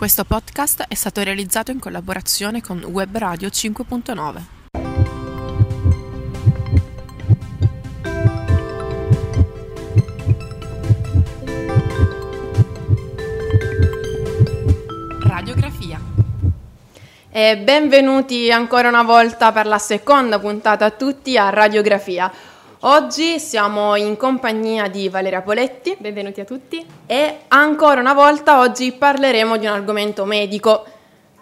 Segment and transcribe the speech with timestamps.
[0.00, 4.40] Questo podcast è stato realizzato in collaborazione con Web Radio 5.9.
[15.28, 16.00] Radiografia.
[17.30, 22.32] E benvenuti ancora una volta per la seconda puntata a tutti a Radiografia.
[22.82, 26.82] Oggi siamo in compagnia di Valeria Poletti Benvenuti a tutti.
[27.04, 30.86] e ancora una volta oggi parleremo di un argomento medico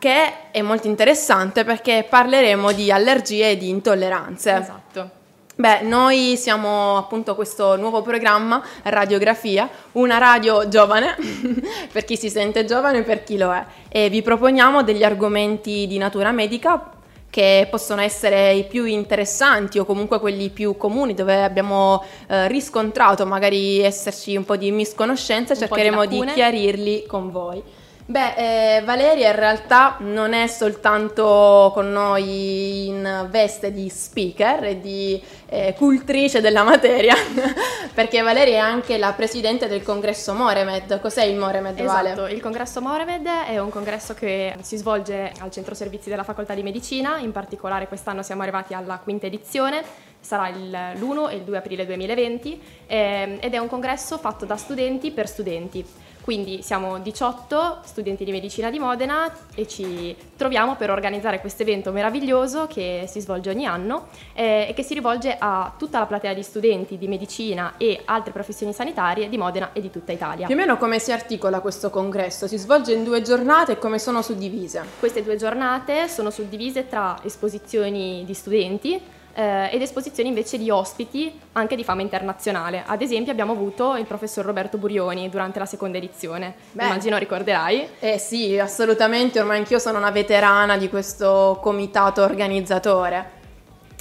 [0.00, 4.52] che è molto interessante perché parleremo di allergie e di intolleranze.
[4.52, 5.10] Esatto.
[5.54, 11.14] Beh, noi siamo appunto questo nuovo programma, Radiografia, una radio giovane,
[11.92, 15.86] per chi si sente giovane e per chi lo è, e vi proponiamo degli argomenti
[15.86, 16.97] di natura medica
[17.30, 23.26] che possono essere i più interessanti o comunque quelli più comuni dove abbiamo eh, riscontrato
[23.26, 26.34] magari esserci un po' di misconoscenze, Un di cercheremo di, lacune.
[26.34, 27.62] chiarirli con voi.
[28.10, 34.80] Beh, eh, Valeria in realtà non è soltanto con noi in veste di speaker e
[34.80, 37.14] di eh, cultrice della materia,
[37.92, 41.00] perché Valeria è anche la presidente del congresso Moremed.
[41.00, 42.12] Cos'è il Moremed, Vale?
[42.12, 46.54] Esatto, il congresso Moremed è un congresso che si svolge al centro servizi della facoltà
[46.54, 49.82] di medicina, in particolare quest'anno siamo arrivati alla quinta edizione,
[50.18, 54.56] sarà il- l'1 e il 2 aprile 2020 ehm, ed è un congresso fatto da
[54.56, 55.84] studenti per studenti.
[56.28, 61.90] Quindi siamo 18 studenti di medicina di Modena e ci troviamo per organizzare questo evento
[61.90, 66.34] meraviglioso che si svolge ogni anno eh, e che si rivolge a tutta la platea
[66.34, 70.44] di studenti di medicina e altre professioni sanitarie di Modena e di tutta Italia.
[70.44, 72.46] Più o meno come si articola questo congresso?
[72.46, 74.84] Si svolge in due giornate e come sono suddivise?
[74.98, 79.00] Queste due giornate sono suddivise tra esposizioni di studenti
[79.38, 82.82] eh, ed esposizioni invece di ospiti anche di fama internazionale.
[82.84, 86.88] Ad esempio abbiamo avuto il professor Roberto Burioni durante la seconda edizione, Bene.
[86.88, 87.88] immagino ricorderai.
[88.00, 93.36] Eh sì, assolutamente, ormai anch'io sono una veterana di questo comitato organizzatore.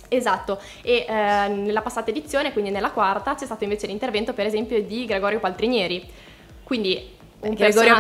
[0.10, 4.82] Esatto, e eh, nella passata edizione, quindi nella quarta, c'è stato invece l'intervento per esempio
[4.82, 6.04] di Gregorio Paltrinieri.
[6.64, 7.95] Quindi un Gregorio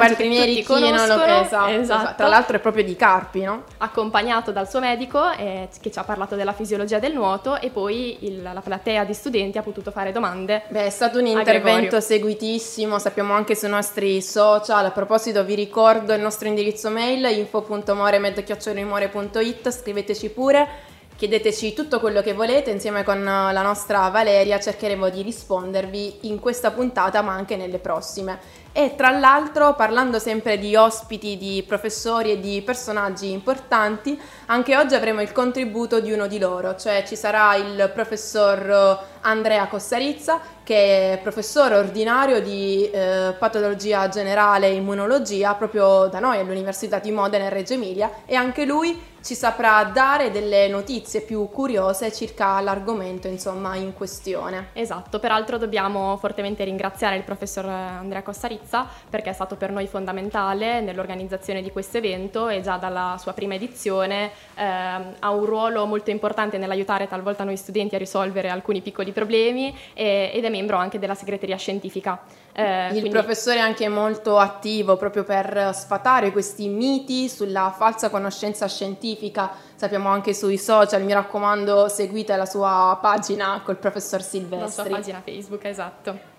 [0.63, 2.13] chi non lo conoscono, esatto, esatto.
[2.17, 3.63] Tra l'altro è proprio di Carpi, no?
[3.77, 8.25] accompagnato dal suo medico eh, che ci ha parlato della fisiologia del nuoto e poi
[8.25, 10.63] il- la platea di studenti ha potuto fare domande.
[10.69, 14.85] Beh, è stato un intervento seguitissimo, sappiamo anche sui nostri social.
[14.85, 20.67] A proposito, vi ricordo il nostro indirizzo mail info.moremed.it, scriveteci pure,
[21.15, 26.39] chiedeteci tutto quello che volete, insieme con eh, la nostra Valeria cercheremo di rispondervi in
[26.39, 28.65] questa puntata, ma anche nelle prossime.
[28.79, 34.93] E tra l'altro, parlando sempre di ospiti, di professori e di personaggi importanti, anche oggi
[34.93, 40.39] avremo il contributo di uno di loro, cioè ci sarà il professor eh, Andrea Cossarizza,
[40.63, 47.09] che è professore ordinario di eh, patologia generale e immunologia proprio da noi all'Università di
[47.09, 52.61] Modena e Reggio Emilia e anche lui ci saprà dare delle notizie più curiose circa
[52.61, 54.69] l'argomento insomma in questione.
[54.73, 58.23] Esatto, peraltro dobbiamo fortemente ringraziare il professor Andrea
[58.67, 63.31] Costarizza perché è stato per noi fondamentale nell'organizzazione di questo evento e già dalla sua
[63.33, 68.81] prima edizione ehm, ha un ruolo molto importante nell'aiutare talvolta noi studenti a risolvere alcuni
[68.81, 72.19] piccoli problemi e- ed è membro anche della segreteria scientifica.
[72.53, 78.09] Eh, Il quindi- professore è anche molto attivo proprio per sfatare questi miti sulla falsa
[78.09, 79.51] conoscenza scientifica.
[79.75, 84.89] Sappiamo anche sui social, mi raccomando, seguite la sua pagina col professor la sua Silvestri.
[84.89, 86.35] pagina Facebook, esatto.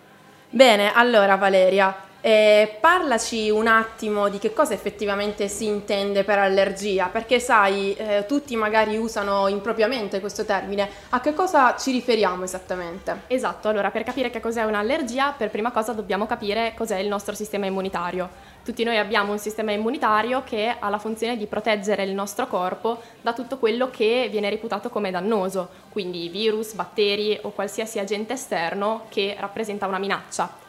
[0.50, 7.06] Bene, allora Valeria, eh, parlaci un attimo di che cosa effettivamente si intende per allergia,
[7.06, 10.88] perché sai, eh, tutti magari usano impropriamente questo termine.
[11.10, 13.22] A che cosa ci riferiamo esattamente?
[13.28, 17.34] Esatto, allora per capire che cos'è un'allergia, per prima cosa dobbiamo capire cos'è il nostro
[17.34, 18.28] sistema immunitario.
[18.64, 23.00] Tutti noi abbiamo un sistema immunitario che ha la funzione di proteggere il nostro corpo
[23.22, 29.06] da tutto quello che viene reputato come dannoso, quindi virus, batteri o qualsiasi agente esterno
[29.08, 30.66] che rappresenta una minaccia.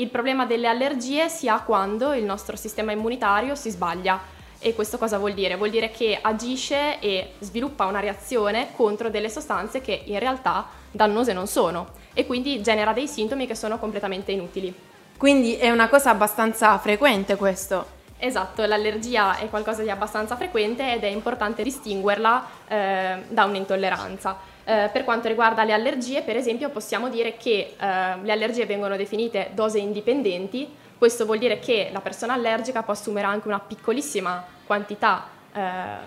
[0.00, 4.18] Il problema delle allergie si ha quando il nostro sistema immunitario si sbaglia.
[4.58, 5.56] E questo cosa vuol dire?
[5.56, 11.34] Vuol dire che agisce e sviluppa una reazione contro delle sostanze che in realtà dannose
[11.34, 14.74] non sono e quindi genera dei sintomi che sono completamente inutili.
[15.18, 17.98] Quindi è una cosa abbastanza frequente questo.
[18.16, 24.36] Esatto, l'allergia è qualcosa di abbastanza frequente ed è importante distinguerla eh, da un'intolleranza.
[24.70, 27.76] Eh, per quanto riguarda le allergie, per esempio, possiamo dire che eh,
[28.22, 30.68] le allergie vengono definite dose indipendenti.
[30.96, 35.26] Questo vuol dire che la persona allergica può assumere anche una piccolissima quantità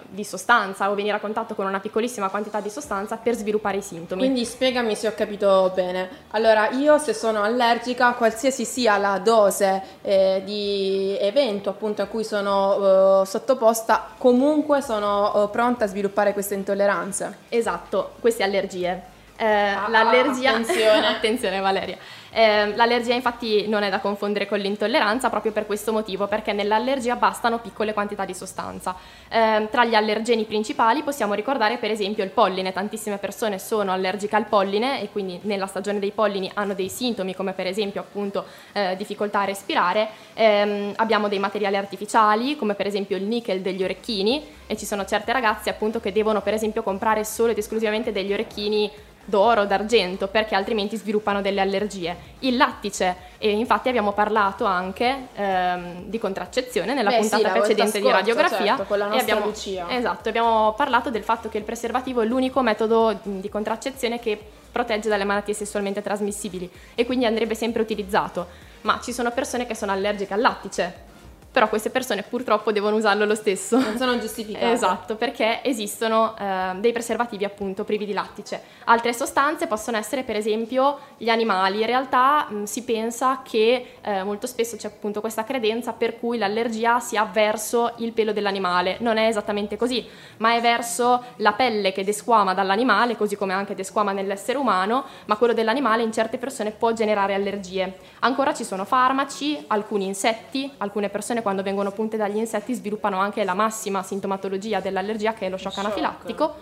[0.08, 3.82] di sostanza o venire a contatto con una piccolissima quantità di sostanza per sviluppare i
[3.82, 4.22] sintomi.
[4.22, 6.10] Quindi spiegami se ho capito bene.
[6.32, 12.24] Allora, io se sono allergica, qualsiasi sia la dose eh, di evento appunto a cui
[12.24, 17.40] sono eh, sottoposta, comunque sono eh, pronta a sviluppare queste intolleranze.
[17.50, 19.12] Esatto, queste allergie.
[19.36, 20.52] Eh, ah, l'allergia...
[20.52, 21.08] Attenzione.
[21.18, 21.98] attenzione Valeria.
[22.34, 27.16] Eh, l'allergia infatti non è da confondere con l'intolleranza proprio per questo motivo, perché nell'allergia
[27.16, 28.96] bastano piccole quantità di sostanza.
[29.30, 34.36] Eh, tra gli allergeni principali possiamo ricordare per esempio il polline, tantissime persone sono allergiche
[34.36, 38.46] al polline e quindi nella stagione dei pollini hanno dei sintomi come per esempio appunto
[38.72, 43.84] eh, difficoltà a respirare, ehm, abbiamo dei materiali artificiali come per esempio il nickel degli
[43.84, 48.12] orecchini e ci sono certe ragazze appunto che devono per esempio comprare solo ed esclusivamente
[48.12, 48.90] degli orecchini
[49.26, 52.16] d'oro, d'argento, perché altrimenti sviluppano delle allergie.
[52.40, 58.00] Il lattice, e infatti abbiamo parlato anche ehm, di contraccezione nella Beh, puntata sì, precedente
[58.00, 58.66] scorsa, di radiografia.
[58.66, 59.86] Certo, con la nostra abbiamo, Lucia.
[59.90, 64.40] Esatto, abbiamo parlato del fatto che il preservativo è l'unico metodo di contraccezione che
[64.72, 68.72] protegge dalle malattie sessualmente trasmissibili e quindi andrebbe sempre utilizzato.
[68.82, 71.12] Ma ci sono persone che sono allergiche al lattice,
[71.54, 73.78] però queste persone purtroppo devono usarlo lo stesso.
[73.80, 74.72] Non sono giustificate.
[74.74, 78.60] esatto, perché esistono eh, dei preservativi appunto privi di lattice.
[78.86, 81.82] Altre sostanze possono essere per esempio gli animali.
[81.82, 86.40] In realtà mh, si pensa che eh, molto spesso c'è appunto questa credenza per cui
[86.40, 88.98] l'allergia sia verso il pelo dell'animale.
[89.02, 90.04] Non è esattamente così,
[90.38, 95.38] ma è verso la pelle che desquama dall'animale, così come anche desquama nell'essere umano, ma
[95.38, 98.00] quello dell'animale in certe persone può generare allergie.
[98.22, 103.44] Ancora ci sono farmaci, alcuni insetti, alcune persone quando vengono punte dagli insetti sviluppano anche
[103.44, 105.86] la massima sintomatologia dell'allergia che è lo shock, shock.
[105.86, 106.56] anafilattico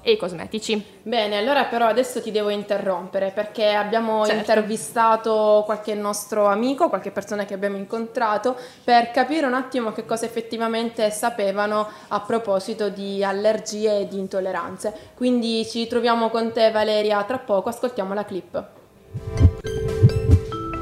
[0.00, 0.82] e i cosmetici.
[1.02, 4.38] Bene, allora però adesso ti devo interrompere perché abbiamo Certo.
[4.38, 10.24] intervistato qualche nostro amico, qualche persona che abbiamo incontrato per capire un attimo che cosa
[10.24, 14.94] effettivamente sapevano a proposito di allergie e di intolleranze.
[15.14, 18.64] Quindi ci troviamo con te Valeria tra poco, ascoltiamo la clip.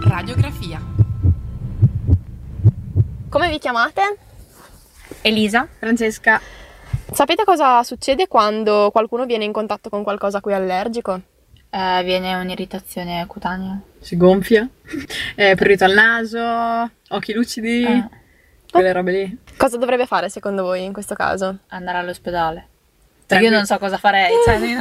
[0.07, 0.96] Radiografia.
[3.37, 4.01] Come vi chiamate?
[5.21, 6.41] Elisa, Francesca,
[7.13, 11.21] Sapete cosa succede quando qualcuno viene in contatto con qualcosa a cui è allergico?
[11.69, 13.79] eh, viene un'irritazione cutanea.
[14.01, 14.67] si gonfia,
[15.37, 18.09] eh, prurito al naso, occhi lucidi, Eh,
[18.71, 19.39] quelle robe lì.
[19.59, 21.59] Cosa dovrebbe fare secondo voi in questo caso?
[21.69, 22.69] andare all'ospedale.
[23.27, 24.33] Cioè, io non so cosa farei.
[24.47, 24.81] Cioè, io-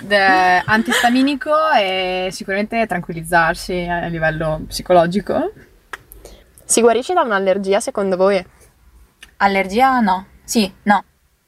[0.00, 5.52] De- antistaminico e sicuramente tranquillizzarsi a livello psicologico.
[6.68, 8.44] Si guarisce da un'allergia secondo voi?
[9.38, 10.00] Allergia?
[10.00, 10.26] No.
[10.44, 11.02] Sì, no.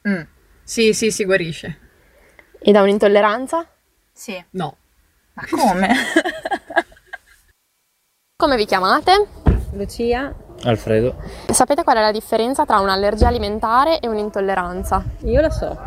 [0.07, 0.21] Mm,
[0.63, 1.77] Sì, sì, si guarisce.
[2.59, 3.67] E da un'intolleranza?
[4.11, 4.43] sì.
[4.51, 4.75] No.
[5.33, 5.89] Ma come?
[8.35, 9.27] Come vi chiamate?
[9.73, 10.33] Lucia,
[10.63, 11.15] Alfredo.
[11.51, 15.03] Sapete qual è la differenza tra un'allergia alimentare e un'intolleranza?
[15.25, 15.77] io lo so.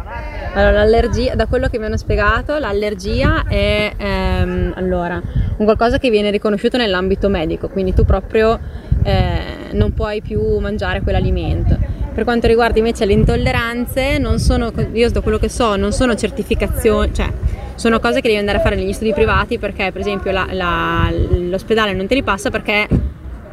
[0.54, 5.20] Allora, l'allergia, da quello che mi hanno spiegato, l'allergia è ehm, allora,
[5.56, 8.60] un qualcosa che viene riconosciuto nell'ambito medico, quindi tu proprio
[9.04, 11.76] eh, non puoi più mangiare quell'alimento.
[12.12, 16.14] Per quanto riguarda invece le intolleranze, non sono, io da quello che so, non sono
[16.14, 17.28] certificazioni, cioè
[17.76, 21.10] sono cose che devi andare a fare negli studi privati perché per esempio la- la-
[21.12, 22.86] l'ospedale non te li passa perché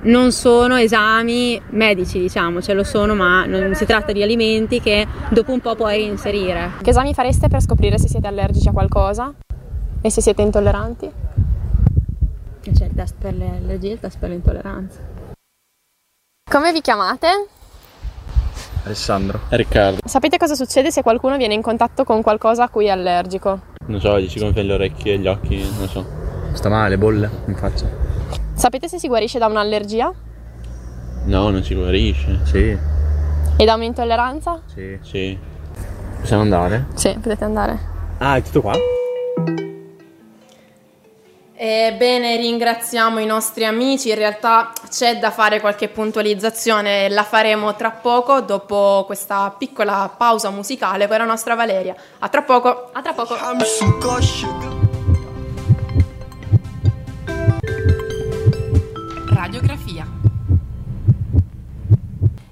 [0.03, 5.05] non sono esami medici, diciamo, cioè lo sono, ma non si tratta di alimenti che
[5.29, 6.71] dopo un po' puoi inserire.
[6.81, 9.33] Che esami fareste per scoprire se siete allergici a qualcosa?
[10.01, 11.11] E se siete intolleranti?
[12.73, 15.10] C'è il test per le allergie e il test per le intolleranze.
[16.51, 17.47] Come vi chiamate?
[18.83, 19.39] Alessandro.
[19.47, 19.99] Riccardo.
[20.03, 23.59] Sapete cosa succede se qualcuno viene in contatto con qualcosa a cui è allergico?
[23.85, 26.05] Non so, gli si gonfiano le orecchie e gli occhi, non so.
[26.51, 27.89] Sta male, bolle in faccia.
[28.53, 30.13] Sapete se si guarisce da un'allergia?
[31.23, 32.41] No, non si guarisce.
[32.43, 32.77] Sì.
[33.55, 34.59] E da un'intolleranza?
[34.65, 34.99] Sì.
[35.03, 35.39] Sì.
[36.19, 36.87] Possiamo andare?
[36.95, 37.79] Sì, potete andare.
[38.17, 38.73] Ah, è tutto qua?
[41.63, 47.91] Ebbene, ringraziamo i nostri amici, in realtà c'è da fare qualche puntualizzazione, la faremo tra
[47.91, 51.95] poco dopo questa piccola pausa musicale con la nostra Valeria.
[52.17, 52.89] A tra poco!
[52.91, 53.35] A tra poco.
[59.27, 60.07] Radiografia.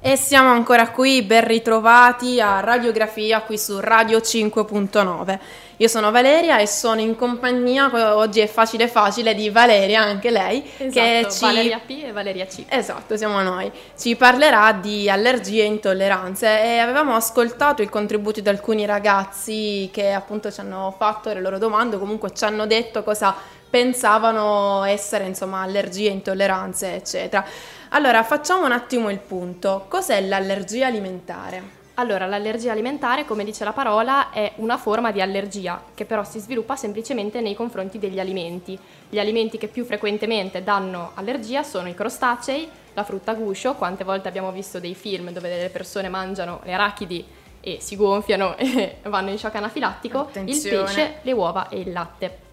[0.01, 5.39] E siamo ancora qui, ben ritrovati a Radiografia qui su Radio 5.9.
[5.81, 10.61] Io sono Valeria e sono in compagnia, oggi è facile facile, di Valeria, anche lei,
[10.61, 11.45] che Esatto, ci...
[11.45, 12.65] Valeria P e Valeria C.
[12.67, 13.71] Esatto, siamo noi.
[13.97, 20.11] Ci parlerà di allergie e intolleranze e avevamo ascoltato il contributo di alcuni ragazzi che
[20.11, 23.33] appunto ci hanno fatto le loro domande, comunque ci hanno detto cosa
[23.69, 27.45] pensavano essere, insomma, allergie, intolleranze, eccetera.
[27.91, 29.85] Allora, facciamo un attimo il punto.
[29.87, 31.78] Cos'è l'allergia alimentare?
[31.99, 36.39] Allora, l'allergia alimentare, come dice la parola, è una forma di allergia che però si
[36.39, 38.79] sviluppa semplicemente nei confronti degli alimenti.
[39.09, 44.05] Gli alimenti che più frequentemente danno allergia sono i crostacei, la frutta a guscio, quante
[44.05, 47.25] volte abbiamo visto dei film dove delle persone mangiano le arachidi
[47.59, 50.77] e si gonfiano e vanno in shock anafilattico, Attenzione.
[50.77, 52.47] il pesce, le uova e il latte.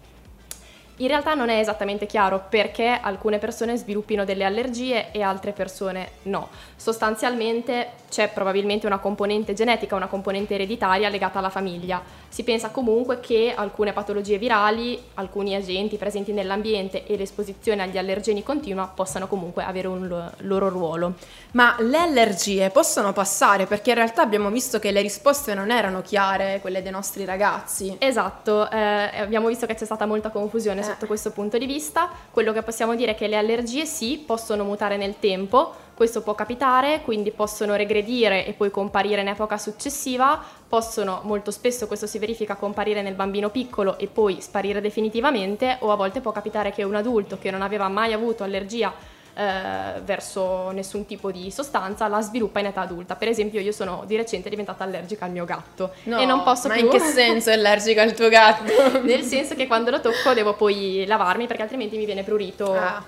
[0.99, 6.09] In realtà non è esattamente chiaro perché alcune persone sviluppino delle allergie e altre persone
[6.23, 6.49] no.
[6.75, 12.01] Sostanzialmente c'è probabilmente una componente genetica, una componente ereditaria legata alla famiglia.
[12.29, 18.41] Si pensa comunque che alcune patologie virali, alcuni agenti presenti nell'ambiente e l'esposizione agli allergeni
[18.41, 21.13] continua possano comunque avere un lo- loro ruolo.
[21.51, 26.01] Ma le allergie possono passare perché in realtà abbiamo visto che le risposte non erano
[26.01, 27.95] chiare, quelle dei nostri ragazzi.
[27.99, 32.09] Esatto, eh, abbiamo visto che c'è stata molta confusione sotto questo punto di vista.
[32.31, 36.35] Quello che possiamo dire è che le allergie sì, possono mutare nel tempo, questo può
[36.35, 42.19] capitare, quindi possono regredire e poi comparire in epoca successiva, possono molto spesso questo si
[42.19, 46.83] verifica comparire nel bambino piccolo e poi sparire definitivamente o a volte può capitare che
[46.83, 48.93] un adulto che non aveva mai avuto allergia
[49.37, 53.15] eh, verso nessun tipo di sostanza la sviluppa in età adulta.
[53.15, 56.67] Per esempio io sono di recente diventata allergica al mio gatto No, e non posso
[56.67, 56.85] ma più...
[56.85, 58.99] in che senso è allergica al tuo gatto?
[59.05, 62.73] Nel senso che quando lo tocco devo poi lavarmi perché altrimenti mi viene prurito.
[62.73, 63.03] Ah,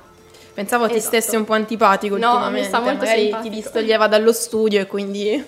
[0.54, 1.16] Pensavo ti Esatto.
[1.16, 3.50] stesse un po' antipatico No, ultimamente, mi sta molto magari simpatico.
[3.50, 5.46] ti distoglieva dallo studio e quindi...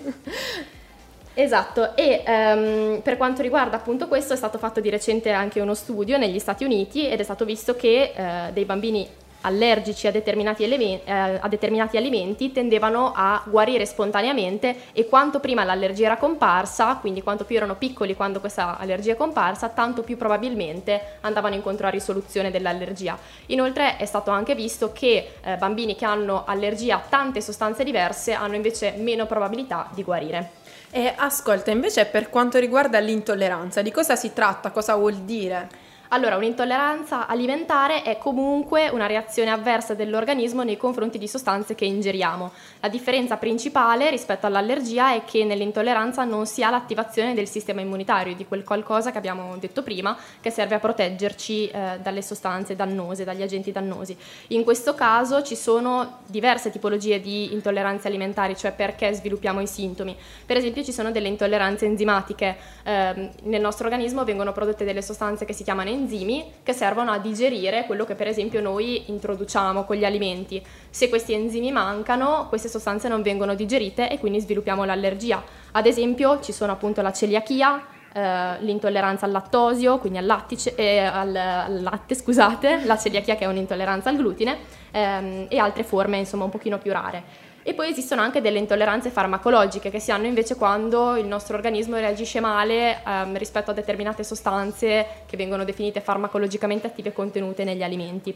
[1.34, 5.74] Esatto, e ehm, per quanto riguarda appunto questo è stato fatto di recente anche uno
[5.74, 9.08] studio negli Stati Uniti ed è stato visto che eh, dei bambini
[9.42, 15.64] allergici a determinati, elemen- eh, a determinati alimenti tendevano a guarire spontaneamente e quanto prima
[15.64, 20.18] l'allergia era comparsa, quindi quanto più erano piccoli quando questa allergia è comparsa, tanto più
[20.18, 23.18] probabilmente andavano incontro a risoluzione dell'allergia.
[23.48, 28.34] Inoltre è stato anche visto che eh, bambini che hanno allergia a tante sostanze diverse
[28.34, 30.60] hanno invece meno probabilità di guarire.
[30.94, 34.72] E ascolta, invece per quanto riguarda l'intolleranza, di cosa si tratta?
[34.72, 35.70] Cosa vuol dire?
[36.14, 42.52] Allora, un'intolleranza alimentare è comunque una reazione avversa dell'organismo nei confronti di sostanze che ingeriamo.
[42.82, 48.36] La differenza principale rispetto all'allergia è che nell'intolleranza non si ha l'attivazione del sistema immunitario,
[48.36, 53.24] di quel qualcosa che abbiamo detto prima, che serve a proteggerci eh, dalle sostanze dannose,
[53.24, 54.18] dagli agenti dannosi.
[54.48, 60.14] In questo caso ci sono diverse tipologie di intolleranze alimentari, cioè perché sviluppiamo i sintomi.
[60.46, 62.58] Per esempio ci sono delle intolleranze enzimatiche.
[62.84, 67.20] Ehm, nel nostro organismo vengono prodotte delle sostanze che si chiamano enzimi che servono a
[67.20, 70.62] digerire quello che per esempio noi introduciamo con gli alimenti.
[70.90, 75.44] Se questi enzimi mancano, queste sostanze non vengono digerite e quindi sviluppiamo l'allergia.
[75.72, 81.00] Ad esempio ci sono appunto la celiachia, eh, l'intolleranza al lattosio, quindi al, lattice- eh,
[81.00, 84.58] al, al latte, scusate, la celiachia che è un'intolleranza al glutine
[84.92, 87.50] ehm, e altre forme insomma un pochino più rare.
[87.64, 91.96] E poi esistono anche delle intolleranze farmacologiche che si hanno invece quando il nostro organismo
[91.98, 98.36] reagisce male ehm, rispetto a determinate sostanze che vengono definite farmacologicamente attive contenute negli alimenti.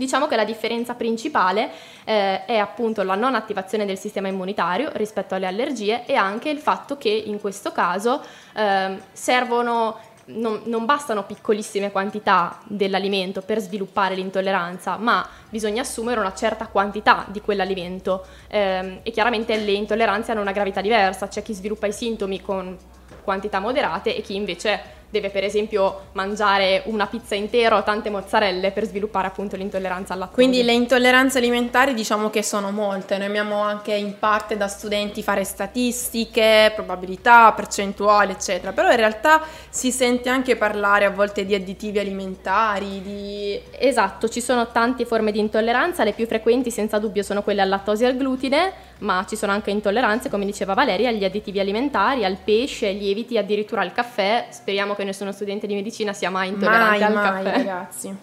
[0.00, 1.68] Diciamo che la differenza principale
[2.04, 6.58] eh, è appunto la non attivazione del sistema immunitario rispetto alle allergie e anche il
[6.58, 8.22] fatto che in questo caso
[8.54, 9.98] ehm, servono
[10.34, 17.24] non, non bastano piccolissime quantità dell'alimento per sviluppare l'intolleranza, ma bisogna assumere una certa quantità
[17.28, 18.24] di quell'alimento.
[18.48, 22.76] Ehm, e chiaramente le intolleranze hanno una gravità diversa, c'è chi sviluppa i sintomi con
[23.22, 28.70] quantità moderate e chi invece deve per esempio mangiare una pizza intera o tante mozzarelle
[28.70, 30.42] per sviluppare appunto l'intolleranza al lattosio.
[30.42, 35.22] Quindi le intolleranze alimentari diciamo che sono molte, noi abbiamo anche in parte da studenti
[35.22, 41.54] fare statistiche, probabilità, percentuali eccetera, però in realtà si sente anche parlare a volte di
[41.54, 43.60] additivi alimentari, di...
[43.78, 47.68] Esatto, ci sono tante forme di intolleranza, le più frequenti senza dubbio sono quelle al
[47.68, 52.24] lattosio e al glutine, ma ci sono anche intolleranze, come diceva Valeria, agli additivi alimentari,
[52.24, 54.48] al pesce, ai lieviti, addirittura al caffè.
[54.50, 57.56] Speriamo che nessuno studente di medicina sia mai intollerante mai, al mai caffè.
[57.56, 58.18] ragazzi.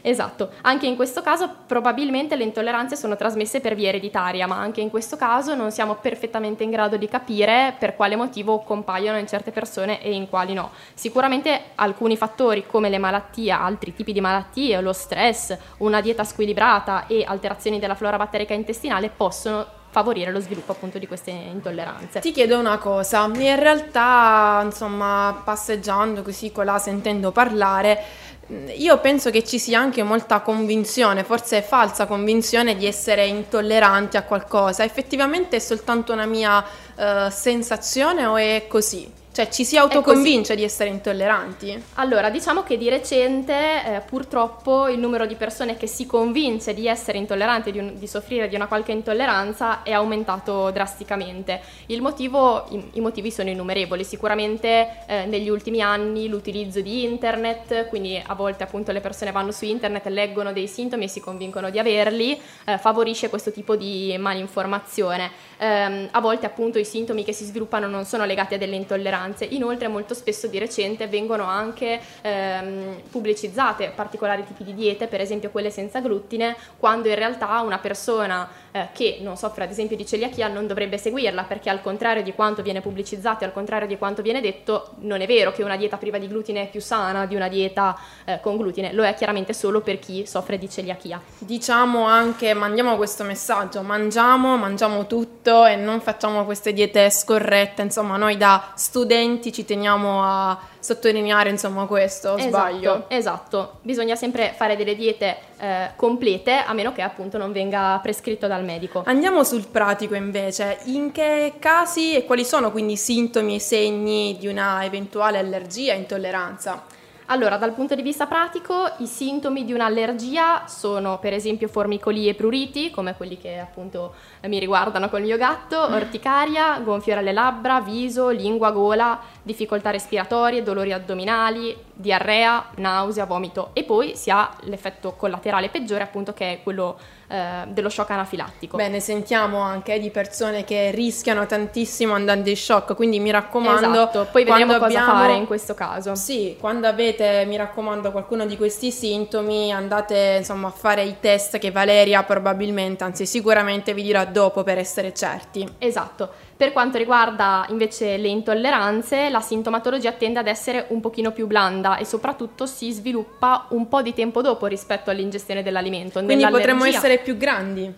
[0.00, 4.80] Esatto, anche in questo caso probabilmente le intolleranze sono trasmesse per via ereditaria, ma anche
[4.80, 9.26] in questo caso non siamo perfettamente in grado di capire per quale motivo compaiono in
[9.26, 10.70] certe persone e in quali no.
[10.94, 17.06] Sicuramente alcuni fattori come le malattie, altri tipi di malattie, lo stress, una dieta squilibrata
[17.06, 22.20] e alterazioni della flora batterica intestinale possono favorire lo sviluppo appunto di queste intolleranze.
[22.20, 28.02] Ti chiedo una cosa, in realtà insomma passeggiando così colà sentendo parlare,
[28.46, 34.16] mh, io penso che ci sia anche molta convinzione, forse falsa convinzione di essere intolleranti
[34.16, 34.84] a qualcosa.
[34.84, 36.64] Effettivamente è soltanto una mia
[36.94, 39.17] eh, sensazione o è così?
[39.38, 41.80] Cioè ci si autoconvince di essere intolleranti?
[41.94, 46.88] Allora, diciamo che di recente eh, purtroppo il numero di persone che si convince di
[46.88, 51.60] essere intolleranti, di, un, di, soffrire di una qualche intolleranza è aumentato drasticamente.
[52.00, 58.20] Motivo, i, i, motivi sono innumerevoli, sicuramente eh, negli ultimi anni l'utilizzo di internet, quindi
[58.26, 61.78] a volte appunto le persone vanno su internet, leggono dei sintomi e si convincono di
[61.78, 65.30] averli, eh, favorisce questo tipo di malinformazione.
[65.58, 69.26] Eh, a volte appunto i sintomi che si sviluppano non sono legati a delle intolleranze,
[69.28, 69.44] intolleranze.
[69.44, 75.50] Inoltre molto spesso di recente vengono anche ehm, pubblicizzate particolari tipi di diete, per esempio
[75.50, 80.06] quelle senza glutine, quando in realtà una persona eh, che non soffre ad esempio di
[80.06, 83.98] celiachia non dovrebbe seguirla, perché al contrario di quanto viene pubblicizzato e al contrario di
[83.98, 87.26] quanto viene detto, non è vero che una dieta priva di glutine è più sana
[87.26, 91.20] di una dieta eh, con glutine, lo è chiaramente solo per chi soffre di celiachia.
[91.38, 98.16] Diciamo anche, mandiamo questo messaggio, mangiamo, mangiamo tutto e non facciamo queste diete scorrette, insomma
[98.16, 103.04] noi da studenti studenti ci teniamo a sottolineare insomma questo, esatto, sbaglio?
[103.08, 108.46] Esatto, bisogna sempre fare delle diete eh, complete a meno che appunto non venga prescritto
[108.46, 109.02] dal medico.
[109.06, 114.36] Andiamo sul pratico invece, in che casi e quali sono quindi i sintomi e segni
[114.38, 116.96] di una eventuale allergia e intolleranza?
[117.30, 122.34] Allora, dal punto di vista pratico, i sintomi di un'allergia sono per esempio formicolii e
[122.34, 128.30] pruriti, come quelli che appunto mi riguardano col mio gatto, orticaria, gonfiore alle labbra, viso,
[128.30, 133.70] lingua, gola, difficoltà respiratorie, dolori addominali, diarrea, nausea, vomito.
[133.74, 138.76] E poi si ha l'effetto collaterale peggiore appunto che è quello eh, dello shock anafilattico.
[138.76, 143.86] Bene, sentiamo anche di persone che rischiano tantissimo andando in shock, quindi mi raccomando...
[143.86, 145.12] Esatto, poi vedremo cosa abbiamo...
[145.12, 146.14] fare in questo caso.
[146.14, 151.58] Sì, quando avete, mi raccomando, qualcuno di questi sintomi andate insomma a fare i test
[151.58, 155.68] che Valeria probabilmente, anzi sicuramente vi dirà dopo per essere certi.
[155.78, 156.46] Esatto.
[156.58, 161.98] Per quanto riguarda invece le intolleranze, la sintomatologia tende ad essere un pochino più blanda
[161.98, 166.20] e soprattutto si sviluppa un po' di tempo dopo rispetto all'ingestione dell'alimento.
[166.20, 167.94] Quindi potremmo essere più grandi,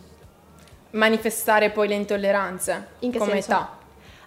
[0.91, 3.51] manifestare poi le intolleranze In che come senso?
[3.51, 3.79] età.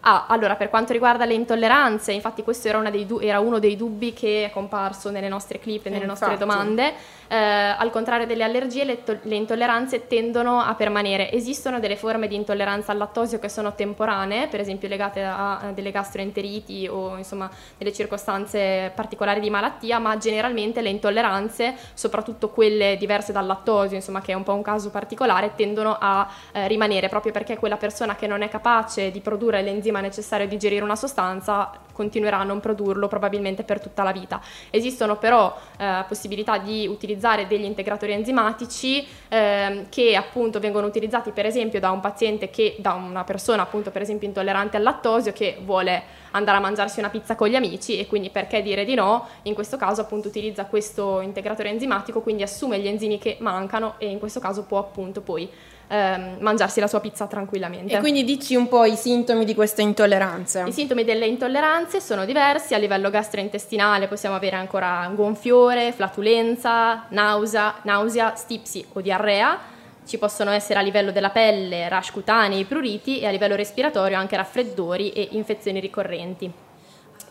[0.06, 4.14] Ah, allora, per quanto riguarda le intolleranze, infatti questo era, du- era, uno dei dubbi
[4.14, 6.32] che è comparso nelle nostre clip e nelle infatti.
[6.32, 6.94] nostre domande.
[7.34, 11.32] Eh, al contrario delle allergie, le, to- le, intolleranze tendono a permanere.
[11.32, 15.72] Esistono delle forme di intolleranza al lattosio che sono temporanee, per esempio legate a, a
[15.72, 22.98] delle gastroenteriti o insomma delle circostanze particolari di malattia, ma generalmente le intolleranze, soprattutto quelle
[22.98, 27.10] diverse dal lattosio, insomma che è un po' un caso particolare, tendono a eh, rimanere
[27.10, 30.96] proprio perché quella persona che non è capace di produrre l'enzima necessario a digerire una
[30.96, 34.42] sostanza continuerà a non produrlo probabilmente per tutta la vita.
[34.70, 41.46] Esistono però eh, possibilità di utilizzare degli integratori enzimatici eh, che appunto vengono utilizzati per
[41.46, 45.58] esempio da un paziente che, da una persona appunto per esempio intollerante al lattosio che
[45.64, 49.28] vuole andare a mangiarsi una pizza con gli amici e quindi perché dire di no?
[49.44, 54.10] In questo caso appunto utilizza questo integratore enzimatico, quindi assume gli enzimi che mancano e
[54.10, 55.50] in questo caso può appunto poi
[55.94, 57.96] ehm, mangiarsi la sua pizza tranquillamente.
[57.96, 60.64] E quindi dici un po' i sintomi di queste intolleranze.
[60.66, 67.76] I sintomi delle intolleranze sono diversi, a livello gastrointestinale possiamo avere ancora gonfiore, flatulenza, nausea,
[67.84, 69.72] nausea stipsi o diarrea.
[70.06, 74.36] Ci possono essere a livello della pelle rash cutanei, pruriti e a livello respiratorio anche
[74.36, 76.52] raffreddori e infezioni ricorrenti.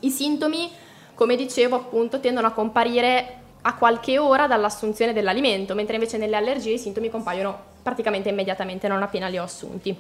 [0.00, 0.70] I sintomi,
[1.14, 6.72] come dicevo, appunto tendono a comparire a qualche ora dall'assunzione dell'alimento, mentre invece nelle allergie
[6.72, 9.96] i sintomi compaiono praticamente immediatamente, non appena li ho assunti.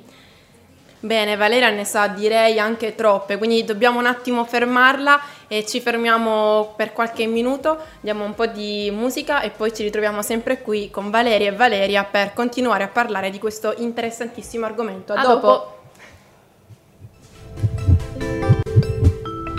[1.04, 6.74] Bene, Valeria ne sa direi anche troppe, quindi dobbiamo un attimo fermarla e ci fermiamo
[6.76, 11.10] per qualche minuto, diamo un po' di musica e poi ci ritroviamo sempre qui con
[11.10, 15.12] Valeria e Valeria per continuare a parlare di questo interessantissimo argomento.
[15.12, 15.46] A, a dopo.
[15.46, 15.80] dopo.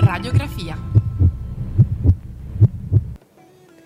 [0.05, 0.92] Radiografia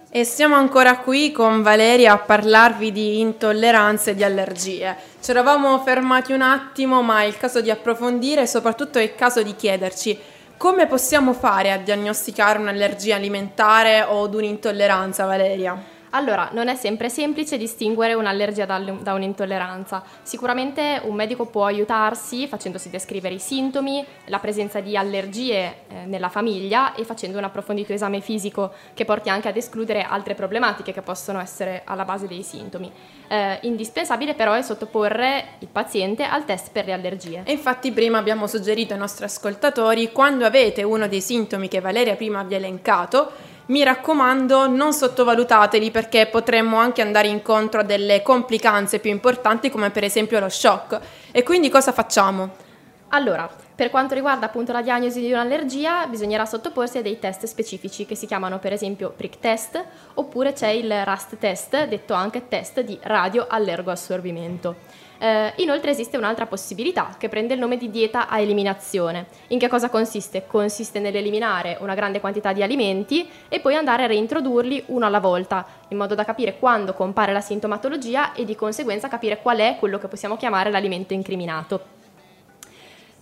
[0.09, 4.95] E siamo ancora qui con Valeria a parlarvi di intolleranze e di allergie.
[5.21, 9.15] Ci eravamo fermati un attimo, ma è il caso di approfondire e soprattutto è il
[9.15, 10.17] caso di chiederci
[10.55, 15.96] come possiamo fare a diagnosticare un'allergia alimentare o un'intolleranza, Valeria?
[16.11, 20.03] Allora, non è sempre semplice distinguere un'allergia da un'intolleranza.
[20.21, 26.29] Sicuramente un medico può aiutarsi facendosi descrivere i sintomi, la presenza di allergie eh, nella
[26.29, 31.01] famiglia e facendo un approfondito esame fisico che porti anche ad escludere altre problematiche che
[31.01, 32.91] possono essere alla base dei sintomi.
[33.27, 37.41] Eh, indispensabile però è sottoporre il paziente al test per le allergie.
[37.43, 42.15] E infatti prima abbiamo suggerito ai nostri ascoltatori, quando avete uno dei sintomi che Valeria
[42.15, 48.21] prima vi ha elencato, mi raccomando non sottovalutateli perché potremmo anche andare incontro a delle
[48.21, 50.99] complicanze più importanti come per esempio lo shock.
[51.31, 52.65] E quindi cosa facciamo?
[53.09, 58.05] Allora, per quanto riguarda appunto la diagnosi di un'allergia, bisognerà sottoporsi a dei test specifici
[58.05, 59.81] che si chiamano per esempio prick test
[60.15, 64.75] oppure c'è il RAST test, detto anche test di radioallergoassorbimento.
[65.19, 69.27] Eh, inoltre esiste un'altra possibilità che prende il nome di dieta a eliminazione.
[69.47, 70.45] In che cosa consiste?
[70.47, 75.65] Consiste nell'eliminare una grande quantità di alimenti e poi andare a reintrodurli uno alla volta,
[75.89, 79.97] in modo da capire quando compare la sintomatologia e di conseguenza capire qual è quello
[79.97, 81.96] che possiamo chiamare l'alimento incriminato.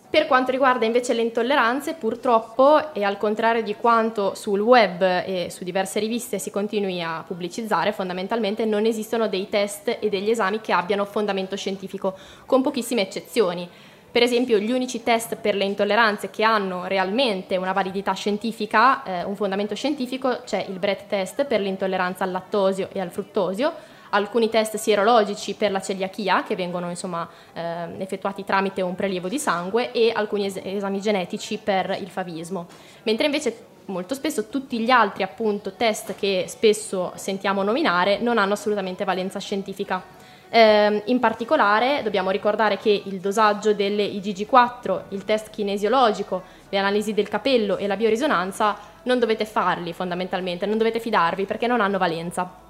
[0.09, 5.47] Per quanto riguarda invece le intolleranze, purtroppo, e al contrario di quanto sul web e
[5.49, 10.61] su diverse riviste si continui a pubblicizzare, fondamentalmente non esistono dei test e degli esami
[10.61, 12.15] che abbiano fondamento scientifico,
[12.45, 13.67] con pochissime eccezioni.
[14.09, 19.23] Per esempio, gli unici test per le intolleranze che hanno realmente una validità scientifica, eh,
[19.25, 23.73] un fondamento scientifico, c'è il BRET test per l'intolleranza al lattosio e al fruttosio,
[24.15, 29.37] alcuni test sierologici per la celiachia che vengono insomma, eh, effettuati tramite un prelievo di
[29.37, 32.67] sangue e alcuni es- esami genetici per il favismo.
[33.03, 38.53] Mentre invece molto spesso tutti gli altri appunto test che spesso sentiamo nominare non hanno
[38.53, 40.01] assolutamente valenza scientifica.
[40.49, 47.13] Eh, in particolare dobbiamo ricordare che il dosaggio delle IgG4, il test kinesiologico, le analisi
[47.13, 51.97] del capello e la biorisonanza non dovete farli fondamentalmente, non dovete fidarvi perché non hanno
[51.97, 52.64] valenza.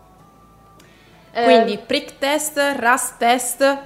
[1.43, 3.77] Quindi Eh, prick test, RAS test,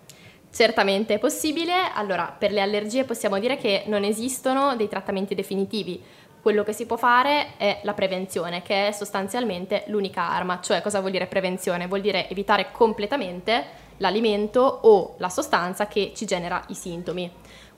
[0.50, 1.72] Certamente è possibile.
[1.94, 6.02] Allora, per le allergie possiamo dire che non esistono dei trattamenti definitivi.
[6.42, 10.58] Quello che si può fare è la prevenzione, che è sostanzialmente l'unica arma.
[10.60, 11.86] Cioè, cosa vuol dire prevenzione?
[11.86, 13.64] Vuol dire evitare completamente
[13.98, 17.30] l'alimento o la sostanza che ci genera i sintomi.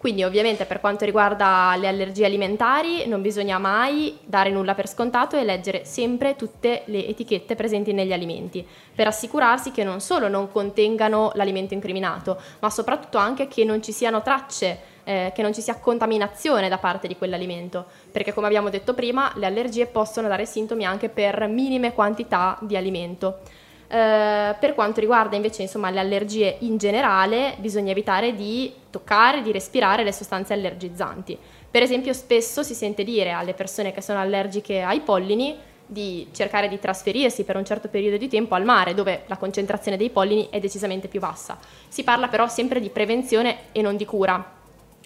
[0.04, 5.38] Quindi ovviamente per quanto riguarda le allergie alimentari non bisogna mai dare nulla per scontato
[5.38, 8.62] e leggere sempre tutte le etichette presenti negli alimenti
[8.94, 13.92] per assicurarsi che non solo non contengano l'alimento incriminato, ma soprattutto anche che non ci
[13.92, 18.68] siano tracce eh, che non ci sia contaminazione da parte di quell'alimento, perché come abbiamo
[18.68, 23.38] detto prima le allergie possono dare sintomi anche per minime quantità di alimento.
[23.86, 29.52] Eh, per quanto riguarda invece insomma, le allergie in generale, bisogna evitare di toccare, di
[29.52, 31.38] respirare le sostanze allergizzanti.
[31.70, 36.68] Per esempio, spesso si sente dire alle persone che sono allergiche ai pollini di cercare
[36.68, 40.48] di trasferirsi per un certo periodo di tempo al mare, dove la concentrazione dei pollini
[40.50, 41.58] è decisamente più bassa.
[41.88, 44.62] Si parla però sempre di prevenzione e non di cura,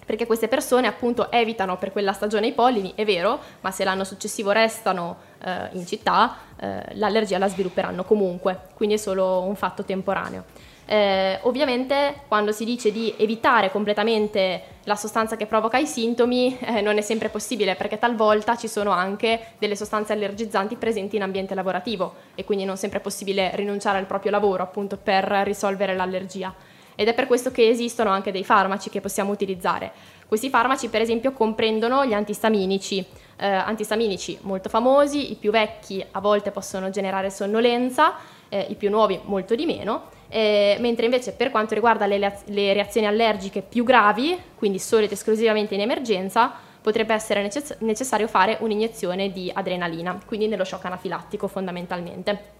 [0.09, 4.03] perché queste persone appunto evitano per quella stagione i pollini, è vero, ma se l'anno
[4.03, 9.83] successivo restano eh, in città, eh, l'allergia la svilupperanno comunque, quindi è solo un fatto
[9.83, 10.45] temporaneo.
[10.87, 16.81] Eh, ovviamente quando si dice di evitare completamente la sostanza che provoca i sintomi eh,
[16.81, 21.53] non è sempre possibile perché talvolta ci sono anche delle sostanze allergizzanti presenti in ambiente
[21.53, 26.51] lavorativo e quindi non sempre è possibile rinunciare al proprio lavoro appunto per risolvere l'allergia
[26.99, 29.89] ed è per questo che esistono anche dei farmaci che possiamo utilizzare.
[30.27, 33.05] Questi farmaci per esempio comprendono gli antistaminici,
[33.37, 38.15] eh, antistaminici molto famosi, i più vecchi a volte possono generare sonnolenza,
[38.49, 42.73] eh, i più nuovi molto di meno, eh, mentre invece per quanto riguarda le, le,
[42.73, 48.57] reazioni allergiche più gravi, quindi solo ed esclusivamente in emergenza, potrebbe essere necess- necessario fare
[48.59, 52.58] un'iniezione di adrenalina, quindi nello shock anafilattico fondamentalmente.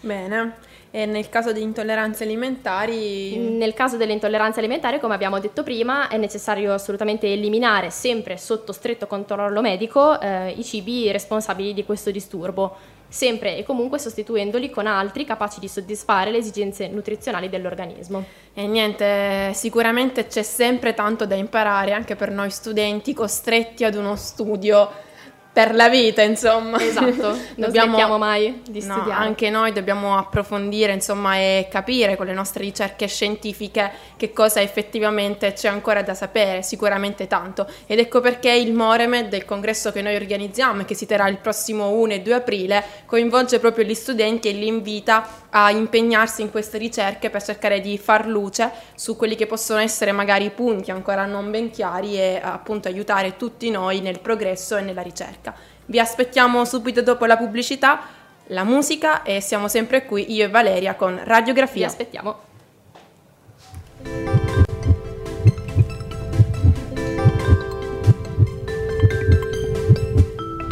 [0.00, 0.54] Bene,
[0.90, 3.36] e nel caso di intolleranze alimentari?
[3.36, 8.72] Nel caso delle intolleranze alimentari, come abbiamo detto prima, è necessario assolutamente eliminare sempre sotto
[8.72, 12.76] stretto controllo medico eh, i cibi responsabili di questo disturbo,
[13.08, 18.24] sempre e comunque sostituendoli con altri capaci di soddisfare le esigenze nutrizionali dell'organismo.
[18.54, 24.16] E niente, sicuramente c'è sempre tanto da imparare anche per noi studenti costretti ad uno
[24.16, 25.08] studio
[25.52, 26.80] per la vita, insomma.
[26.80, 29.24] Esatto, non dobbiamo mai di no, studiare.
[29.24, 35.52] Anche noi dobbiamo approfondire, insomma, e capire con le nostre ricerche scientifiche che cosa effettivamente
[35.52, 37.66] c'è ancora da sapere, sicuramente tanto.
[37.86, 41.38] Ed ecco perché il Moremed, il congresso che noi organizziamo e che si terrà il
[41.38, 46.50] prossimo 1 e 2 aprile, coinvolge proprio gli studenti e li invita a impegnarsi in
[46.50, 51.26] queste ricerche per cercare di far luce su quelli che possono essere magari punti ancora
[51.26, 55.54] non ben chiari e appunto aiutare tutti noi nel progresso e nella ricerca ricerca.
[55.86, 58.00] Vi aspettiamo subito dopo la pubblicità,
[58.46, 61.86] la musica e siamo sempre qui io e Valeria con Radiografia.
[61.86, 62.38] Vi aspettiamo.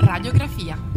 [0.05, 0.89] Radiografia.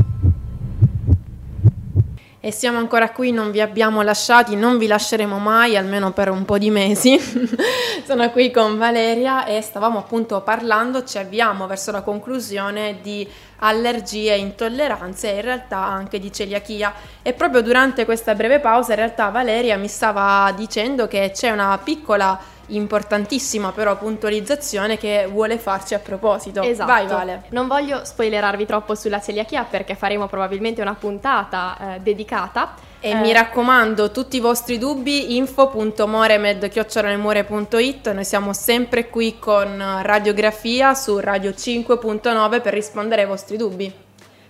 [2.44, 6.44] e siamo ancora qui, non vi abbiamo lasciati, non vi lasceremo mai, almeno per un
[6.44, 7.20] po' di mesi.
[8.04, 13.28] Sono qui con Valeria e stavamo appunto parlando, ci avviamo verso la conclusione di
[13.64, 16.94] allergie, intolleranze e in realtà anche di celiachia.
[17.22, 21.80] E proprio durante questa breve pausa in realtà Valeria mi stava dicendo che c'è una
[21.84, 26.62] piccola importantissima però puntualizzazione che vuole farci a proposito.
[26.62, 26.92] Esatto.
[26.92, 27.44] Vai Vale.
[27.50, 32.90] Non voglio spoilerarvi troppo sulla celiachia perché faremo probabilmente una puntata eh, dedicata.
[33.04, 40.94] E Eh, mi raccomando, tutti i vostri dubbi info.moremed.it Noi siamo sempre qui con radiografia
[40.94, 43.92] su Radio 5.9 per rispondere ai vostri dubbi.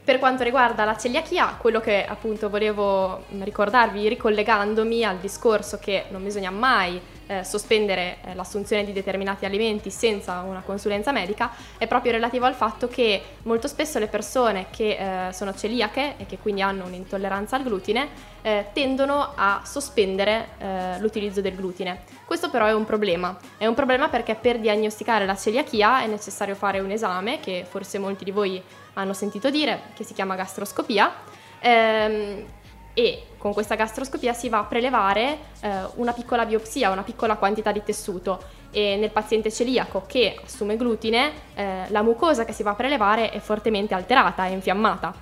[0.04, 6.22] Per quanto riguarda la celiachia, quello che appunto volevo ricordarvi ricollegandomi al discorso che non
[6.22, 7.00] bisogna mai
[7.32, 12.54] eh, sospendere eh, l'assunzione di determinati alimenti senza una consulenza medica è proprio relativo al
[12.54, 17.56] fatto che molto spesso le persone che eh, sono celiache e che quindi hanno un'intolleranza
[17.56, 18.10] al glutine
[18.42, 22.04] eh, tendono a sospendere eh, l'utilizzo del glutine.
[22.26, 23.38] Questo però è un problema.
[23.58, 27.98] È un problema perché per diagnosticare la celiachia è necessario fare un esame che forse
[27.98, 28.62] molti di voi
[28.94, 31.14] hanno sentito dire, che si chiama gastroscopia.
[31.60, 32.46] ehm,
[32.94, 37.72] e con questa gastroscopia si va a prelevare eh, una piccola biopsia, una piccola quantità
[37.72, 42.72] di tessuto e nel paziente celiaco che assume glutine eh, la mucosa che si va
[42.72, 45.14] a prelevare è fortemente alterata, è infiammata.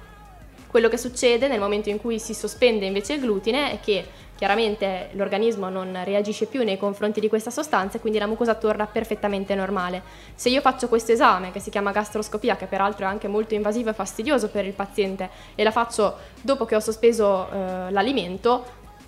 [0.67, 4.05] Quello che succede nel momento in cui si sospende invece il glutine è che
[4.39, 8.87] chiaramente l'organismo non reagisce più nei confronti di questa sostanza e quindi la mucosa torna
[8.87, 10.01] perfettamente normale.
[10.33, 13.89] Se io faccio questo esame che si chiama gastroscopia, che peraltro è anche molto invasivo
[13.89, 18.63] e fastidioso per il paziente, e la faccio dopo che ho sospeso eh, l'alimento,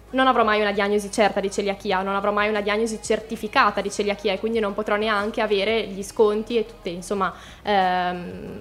[0.09, 3.89] non avrò mai una diagnosi certa di celiachia, non avrò mai una diagnosi certificata di
[3.89, 8.59] celiachia e quindi non potrò neanche avere gli sconti e insomma, ehm,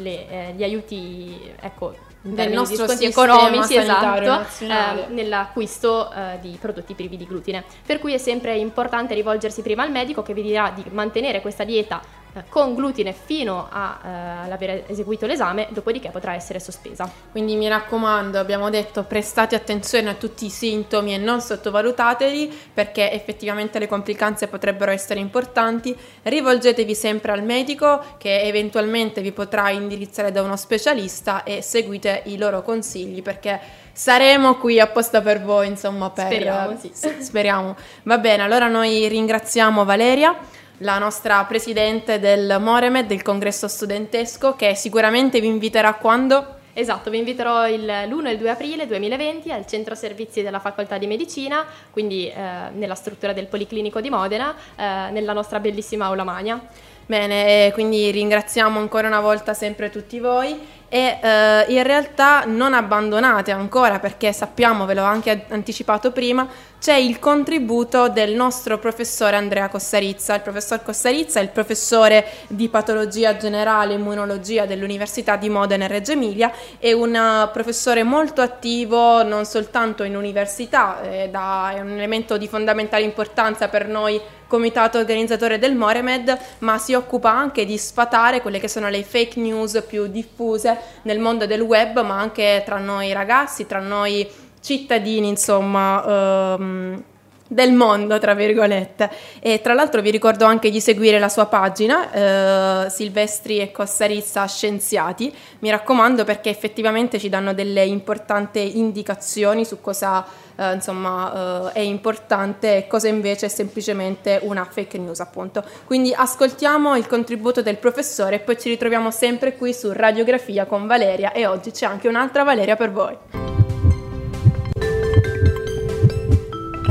[0.00, 6.94] eh, gli aiuti, ecco, Del nostro sconti sistema economici, esatto, ehm, nell'acquisto eh, di prodotti
[6.94, 7.64] privi di glutine.
[7.84, 11.64] Per cui è sempre importante rivolgersi prima al medico che vi dirà di mantenere questa
[11.64, 14.08] dieta eh, con glutine fino eh,
[14.44, 17.10] all'aver eseguito l'esame, dopodiché potrà essere sospesa.
[17.30, 23.12] Quindi mi raccomando, abbiamo detto prestate attenzione a tutti i sintomi e non sottovalutateli perché
[23.12, 25.96] effettivamente le complicanze potrebbero essere importanti.
[26.22, 32.36] Rivolgetevi sempre al medico che eventualmente vi potrà indirizzare da uno specialista e seguite i
[32.36, 33.60] loro consigli perché
[33.92, 36.92] saremo qui apposta per voi, insomma, per Speriamo, sì.
[37.20, 37.76] speriamo.
[38.02, 40.36] Va bene, allora noi ringraziamo Valeria
[40.78, 47.18] la nostra presidente del Moremed, del congresso studentesco, che sicuramente vi inviterà quando Esatto, vi
[47.18, 51.64] inviterò il- l'1 e il 2 aprile 2020 al centro servizi della Facoltà di Medicina,
[51.92, 52.34] quindi eh,
[52.72, 56.60] nella struttura del Policlinico di Modena, eh, nella nostra bellissima aula magna.
[57.06, 60.58] Bene, quindi ringraziamo ancora una volta sempre tutti voi
[60.94, 66.46] e eh, in realtà non abbandonate ancora perché sappiamo, ve l'ho anche anticipato prima,
[66.78, 70.36] c'è il contributo del nostro professore Andrea Cossarizza.
[70.36, 75.88] Il professor Cossarizza è il professore di patologia generale e immunologia dell'Università di Modena e
[75.88, 81.80] Reggio Emilia, è un eh, professore molto attivo non soltanto in università, eh, da- è
[81.80, 84.20] un elemento di fondamentale importanza per noi
[84.54, 89.40] comitato organizzatore del Moremed, ma si occupa anche di sfatare quelle che sono le fake
[89.40, 94.24] news più diffuse nel mondo del web, ma anche tra noi ragazzi, tra noi
[94.60, 97.02] cittadini, insomma, ehm,
[97.46, 99.10] del mondo, tra virgolette.
[99.40, 104.46] E tra l'altro vi ricordo anche di seguire la sua pagina, eh, Silvestri e Cossarizza
[104.46, 110.24] Scienziati, mi raccomando perché effettivamente ci danno delle importanti indicazioni su cosa
[110.56, 115.64] eh, insomma, eh, è importante e cosa invece è semplicemente una fake news, appunto.
[115.84, 120.86] Quindi ascoltiamo il contributo del professore e poi ci ritroviamo sempre qui su Radiografia con
[120.86, 123.63] Valeria e oggi c'è anche un'altra Valeria per voi.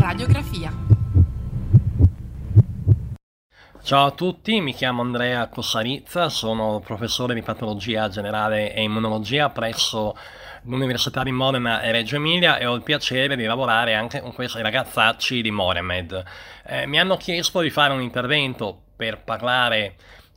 [0.04, 0.70] Radiografia.
[3.82, 10.14] Ciao a tutti, mi chiamo Andrea Cossarizza, sono professore di patologia generale e immunologia presso
[10.64, 14.62] l'Università di Modena e Reggio Emilia e ho il piacere di lavorare anche con questi
[14.62, 16.22] ragazzacci di Moremed.
[16.66, 19.96] Eh, mi hanno chiesto di fare un intervento per parlare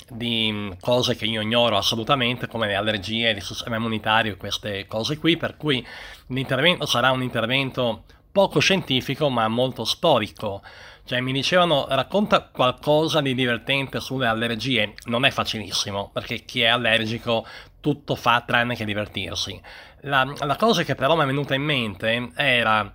[0.09, 4.87] di mh, cose che io ignoro assolutamente, come le allergie, il sistema immunitario e queste
[4.87, 5.85] cose qui, per cui
[6.29, 8.05] l'intervento sarà un intervento
[8.37, 10.61] poco scientifico ma molto storico.
[11.07, 14.93] Cioè mi dicevano racconta qualcosa di divertente sulle allergie.
[15.05, 17.47] Non è facilissimo, perché chi è allergico
[17.81, 19.59] tutto fa tranne che divertirsi.
[20.01, 22.93] La, la cosa che però mi è venuta in mente era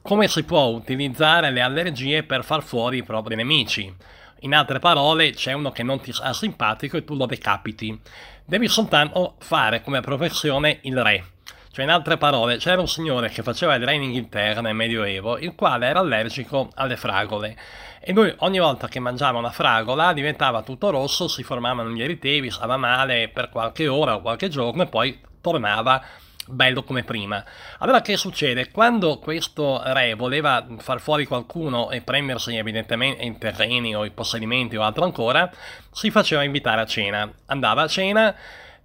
[0.00, 3.92] come si può utilizzare le allergie per far fuori i propri nemici.
[4.42, 8.00] In altre parole, c'è uno che non ti sta simpatico e tu lo decapiti.
[8.44, 11.33] Devi soltanto fare come professione il re.
[11.74, 15.38] Cioè, in altre parole, c'era un signore che faceva il re in Inghilterra nel Medioevo,
[15.38, 17.56] il quale era allergico alle fragole.
[17.98, 22.48] E lui ogni volta che mangiava una fragola diventava tutto rosso, si formavano gli eritemi,
[22.48, 26.00] stava male per qualche ora o qualche giorno e poi tornava
[26.46, 27.44] bello come prima.
[27.78, 28.70] Allora che succede?
[28.70, 34.76] Quando questo re voleva far fuori qualcuno e prendersi evidentemente in terreni o i possedimenti
[34.76, 35.50] o altro ancora,
[35.90, 37.28] si faceva invitare a cena.
[37.46, 38.32] Andava a cena,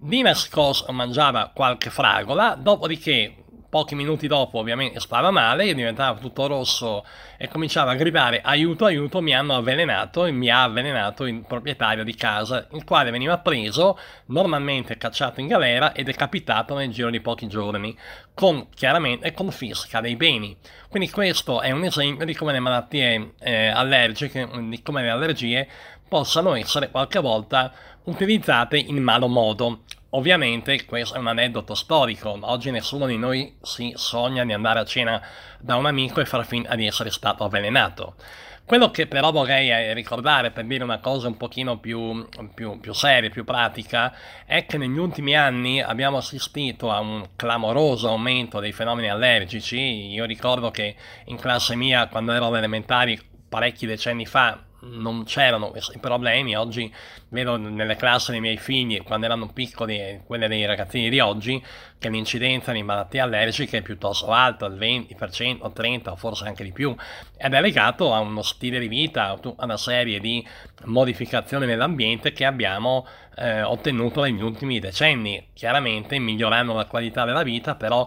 [0.02, 3.34] di nascosto mangiava qualche fragola, dopodiché
[3.68, 7.04] pochi minuti dopo ovviamente stava male, diventava tutto rosso
[7.36, 12.02] e cominciava a gridare aiuto, aiuto, mi hanno avvelenato e mi ha avvelenato il proprietario
[12.02, 13.96] di casa, il quale veniva preso,
[14.26, 17.96] normalmente cacciato in galera e decapitato nel giro di pochi giorni,
[18.34, 20.56] con chiaramente confisca dei beni.
[20.88, 25.68] Quindi questo è un esempio di come le malattie eh, allergiche, di come le allergie
[26.10, 27.72] possano essere qualche volta
[28.04, 29.84] utilizzate in malo modo.
[30.10, 34.84] Ovviamente questo è un aneddoto storico, oggi nessuno di noi si sogna di andare a
[34.84, 35.22] cena
[35.60, 38.16] da un amico e far finta di essere stato avvelenato.
[38.64, 42.92] Quello che però vorrei eh, ricordare per dire una cosa un pochino più, più, più
[42.92, 44.12] seria, più pratica,
[44.44, 50.12] è che negli ultimi anni abbiamo assistito a un clamoroso aumento dei fenomeni allergici.
[50.12, 50.96] Io ricordo che
[51.26, 56.56] in classe mia, quando ero alle elementari, parecchi decenni fa, non c'erano questi problemi.
[56.56, 56.92] Oggi
[57.28, 61.62] vedo nelle classi dei miei figli, quando erano piccoli e quelle dei ragazzini di oggi,
[61.98, 66.72] che l'incidenza di malattie allergiche è piuttosto alta, al 20%, 30% o forse anche di
[66.72, 66.94] più,
[67.36, 70.46] ed è legato a uno stile di vita, a una serie di
[70.84, 73.06] modificazioni nell'ambiente che abbiamo
[73.36, 78.06] eh, ottenuto negli ultimi decenni, chiaramente migliorando la qualità della vita, però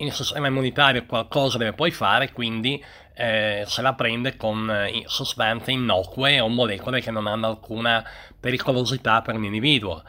[0.00, 2.82] il sistema immunitario qualcosa deve poi fare, quindi
[3.14, 8.04] eh, se la prende con eh, sostanze innocue o molecole che non hanno alcuna
[8.38, 10.02] pericolosità per l'individuo.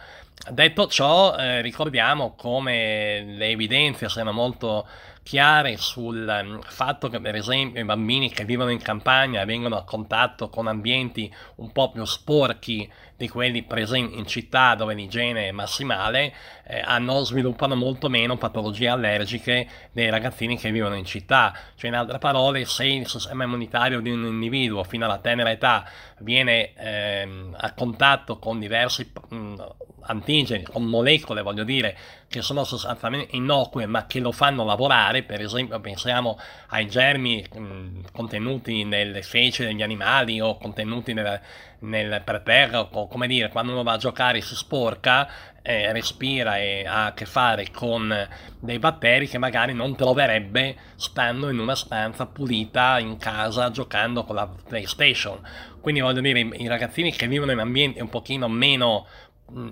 [0.49, 4.87] Detto ciò, eh, ricordiamo come le evidenze siano molto
[5.23, 9.83] chiare sul um, fatto che per esempio i bambini che vivono in campagna vengono a
[9.83, 15.51] contatto con ambienti un po' più sporchi di quelli presenti in città dove l'igiene è
[15.51, 16.33] massimale,
[16.65, 21.53] eh, hanno, sviluppano molto meno patologie allergiche dei ragazzini che vivono in città.
[21.75, 25.87] Cioè in altre parole, se il sistema immunitario di un individuo fino alla tenera età
[26.19, 29.55] viene ehm, a contatto con diversi mh,
[30.03, 31.97] antigeni, con molecole, voglio dire,
[32.27, 36.39] che sono sostanzialmente innocue ma che lo fanno lavorare, per esempio pensiamo
[36.69, 41.39] ai germi mh, contenuti nelle feci degli animali o contenuti nel,
[41.79, 45.29] nel, per terra, o come dire, quando uno va a giocare si sporca,
[45.61, 48.27] eh, respira e ha a che fare con
[48.59, 54.35] dei batteri che magari non troverebbe stando in una stanza pulita in casa giocando con
[54.35, 55.39] la PlayStation.
[55.79, 59.05] Quindi voglio dire, i ragazzini che vivono in ambienti un pochino meno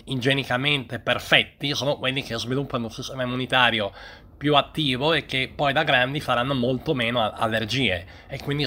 [0.05, 3.91] igienicamente perfetti sono quelli che sviluppano un sistema immunitario
[4.39, 8.65] più attivo e che poi da grandi faranno molto meno allergie e quindi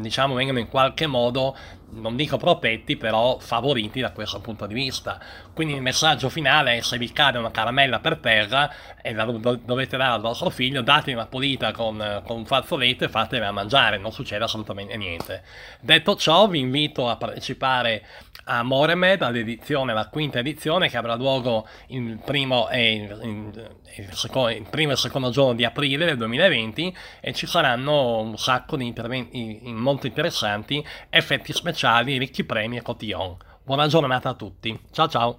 [0.00, 1.54] diciamo vengono in qualche modo
[1.92, 5.20] non dico protetti però favoriti da questo punto di vista.
[5.52, 8.72] Quindi il messaggio finale è se vi cade una caramella per terra
[9.02, 13.08] e la dovete dare al vostro figlio date una pulita con, con un fazzoletto e
[13.08, 13.98] fatela mangiare.
[13.98, 15.42] Non succede assolutamente niente.
[15.80, 18.04] Detto ciò vi invito a partecipare
[18.44, 24.50] a Moremed all'edizione, la quinta edizione che avrà luogo il primo e il, il, secondo,
[24.50, 28.86] il primo e secondo giorno di aprile del 2020 e ci saranno un sacco di
[28.86, 31.78] interventi molto interessanti, effetti speciali,
[32.18, 33.36] ricchi premi e cotillon.
[33.62, 35.38] Buona giornata a tutti, ciao ciao!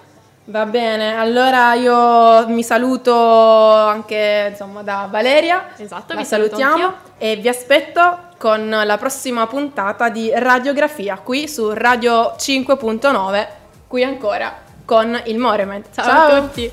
[0.44, 5.70] Va bene, allora io mi saluto anche insomma da Valeria.
[5.76, 11.72] Esatto, la vi salutiamo e vi aspetto con la prossima puntata di Radiografia qui su
[11.72, 13.46] Radio 5.9,
[13.88, 14.54] qui ancora
[14.84, 15.88] con il Moremet.
[15.92, 16.72] Ciao a tutti.